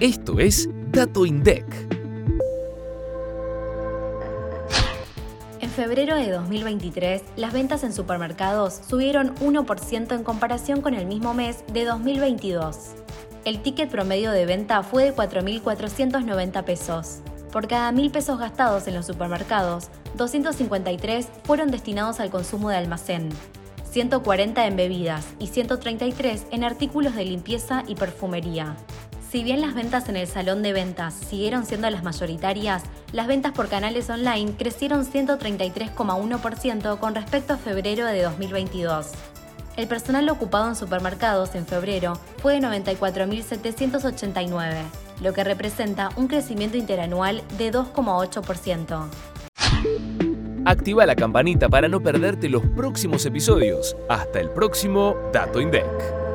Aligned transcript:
Esto 0.00 0.40
es 0.40 0.68
Dato 0.90 1.24
INDEC. 1.24 1.64
En 5.60 5.70
febrero 5.70 6.16
de 6.16 6.32
2023, 6.32 7.22
las 7.36 7.54
ventas 7.54 7.82
en 7.82 7.94
supermercados 7.94 8.78
subieron 8.86 9.34
1% 9.36 10.14
en 10.14 10.22
comparación 10.22 10.82
con 10.82 10.92
el 10.92 11.06
mismo 11.06 11.32
mes 11.32 11.64
de 11.72 11.86
2022. 11.86 12.90
El 13.46 13.62
ticket 13.62 13.90
promedio 13.90 14.32
de 14.32 14.44
venta 14.44 14.82
fue 14.82 15.04
de 15.04 15.14
4.490 15.14 16.62
pesos. 16.64 17.20
Por 17.50 17.66
cada 17.66 17.90
1.000 17.90 18.10
pesos 18.10 18.38
gastados 18.38 18.86
en 18.88 18.96
los 18.96 19.06
supermercados, 19.06 19.88
253 20.18 21.26
fueron 21.44 21.70
destinados 21.70 22.20
al 22.20 22.28
consumo 22.28 22.68
de 22.68 22.76
almacén, 22.76 23.30
140 23.90 24.66
en 24.66 24.76
bebidas 24.76 25.26
y 25.38 25.46
133 25.46 26.48
en 26.50 26.64
artículos 26.64 27.14
de 27.14 27.24
limpieza 27.24 27.82
y 27.86 27.94
perfumería. 27.94 28.76
Si 29.36 29.44
bien 29.44 29.60
las 29.60 29.74
ventas 29.74 30.08
en 30.08 30.16
el 30.16 30.26
salón 30.26 30.62
de 30.62 30.72
ventas 30.72 31.12
siguieron 31.12 31.66
siendo 31.66 31.90
las 31.90 32.02
mayoritarias, 32.02 32.82
las 33.12 33.26
ventas 33.26 33.52
por 33.52 33.68
canales 33.68 34.08
online 34.08 34.54
crecieron 34.56 35.04
133,1% 35.04 36.98
con 36.98 37.14
respecto 37.14 37.52
a 37.52 37.58
febrero 37.58 38.06
de 38.06 38.22
2022. 38.22 39.10
El 39.76 39.88
personal 39.88 40.26
ocupado 40.30 40.70
en 40.70 40.74
supermercados 40.74 41.54
en 41.54 41.66
febrero 41.66 42.18
fue 42.38 42.54
de 42.54 42.66
94.789, 42.66 44.74
lo 45.20 45.34
que 45.34 45.44
representa 45.44 46.08
un 46.16 46.28
crecimiento 46.28 46.78
interanual 46.78 47.42
de 47.58 47.70
2,8%. 47.70 49.04
Activa 50.64 51.04
la 51.04 51.14
campanita 51.14 51.68
para 51.68 51.88
no 51.88 52.00
perderte 52.00 52.48
los 52.48 52.62
próximos 52.74 53.26
episodios. 53.26 53.98
Hasta 54.08 54.40
el 54.40 54.48
próximo 54.48 55.14
Dato 55.30 55.60
INDEC. 55.60 56.25